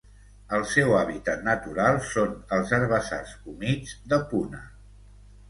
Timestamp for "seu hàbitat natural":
0.69-1.99